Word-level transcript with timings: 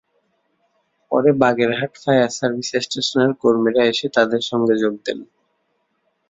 পরে 1.11 1.29
Bagerhat 1.41 1.93
fire 2.03 2.31
service 2.37 2.69
স্টেশনের 2.83 3.31
কর্মীরা 3.41 3.83
এসে 3.91 4.07
তাদের 4.17 4.41
সঙ্গে 4.49 4.75
যোগ 4.81 4.93
দেন। 5.05 5.19